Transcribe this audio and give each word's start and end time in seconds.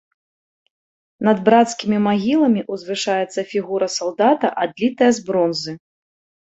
Над 1.27 1.37
брацкімі 1.49 1.97
магіламі 2.07 2.65
ўзвышаецца 2.77 3.39
фігура 3.53 3.93
салдата, 3.99 4.47
адлітая 4.67 5.11
з 5.21 5.29
бронзы. 5.31 5.71